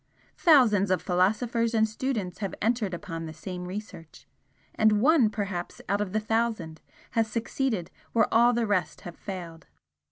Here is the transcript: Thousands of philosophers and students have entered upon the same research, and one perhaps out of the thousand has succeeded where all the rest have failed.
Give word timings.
Thousands 0.39 0.89
of 0.89 0.99
philosophers 0.99 1.75
and 1.75 1.87
students 1.87 2.39
have 2.39 2.55
entered 2.59 2.91
upon 2.91 3.27
the 3.27 3.35
same 3.35 3.67
research, 3.67 4.27
and 4.73 4.93
one 4.99 5.29
perhaps 5.29 5.79
out 5.87 6.01
of 6.01 6.11
the 6.11 6.19
thousand 6.19 6.81
has 7.11 7.27
succeeded 7.27 7.91
where 8.11 8.25
all 8.33 8.51
the 8.51 8.65
rest 8.65 9.01
have 9.01 9.15
failed. 9.15 9.67